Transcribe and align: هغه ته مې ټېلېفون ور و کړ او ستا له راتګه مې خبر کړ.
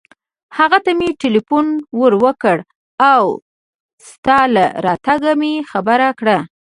هغه 0.57 0.77
ته 0.85 0.91
مې 0.99 1.09
ټېلېفون 1.21 1.67
ور 1.99 2.13
و 2.21 2.25
کړ 2.41 2.57
او 3.13 3.23
ستا 4.09 4.39
له 4.55 4.65
راتګه 4.85 5.31
مې 5.41 5.53
خبر 5.71 5.99
کړ. 6.19 6.27